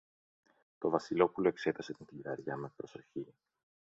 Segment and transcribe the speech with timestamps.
[0.77, 3.27] Το Βασιλόπουλο εξέτασε την κλειδαριά με προσοχή.